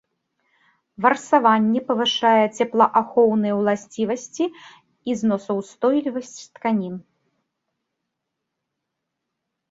Варсаванне 1.05 1.81
павышае 1.89 2.45
цеплаахоўныя 2.63 3.53
уласцівасці 3.59 4.45
і 5.13 5.15
зносаўстойлівасць 5.19 6.33
тканін. 6.57 6.95